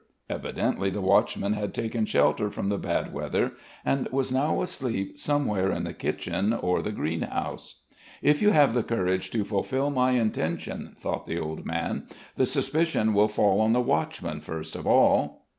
Evidently 0.31 0.89
the 0.89 0.99
watchman 0.99 1.53
had 1.53 1.75
taken 1.75 2.07
shelter 2.07 2.49
from 2.49 2.69
the 2.69 2.79
bad 2.79 3.13
weather 3.13 3.51
and 3.85 4.07
was 4.09 4.31
now 4.31 4.59
asleep 4.63 5.19
somewhere 5.19 5.69
in 5.71 5.83
the 5.83 5.93
kitchen 5.93 6.53
or 6.53 6.81
the 6.81 6.91
greenhouse. 6.91 7.81
"If 8.23 8.41
I 8.41 8.49
have 8.49 8.73
the 8.73 8.81
courage 8.81 9.29
to 9.29 9.45
fulfil 9.45 9.91
my 9.91 10.13
intention," 10.13 10.95
thought 10.97 11.27
the 11.27 11.37
old 11.37 11.67
man, 11.67 12.07
"the 12.35 12.47
suspicion 12.47 13.13
will 13.13 13.27
fall 13.27 13.61
on 13.61 13.73
the 13.73 13.79
watchman 13.79 14.41
first 14.41 14.75
of 14.75 14.87
all." 14.87 15.43